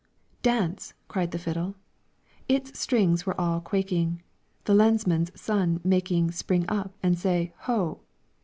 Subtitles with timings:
[0.41, 1.75] "Dance!" cried the fiddle;
[2.49, 4.23] Its strings all were quaking,
[4.65, 7.99] The lensmand's son making Spring up and say "Ho!"